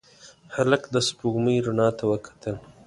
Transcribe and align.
هلک 0.55 0.83
د 0.93 0.95
سپوږمۍ 1.07 1.57
رڼا 1.65 1.87
ته 1.97 2.03
وکتل. 2.11 2.55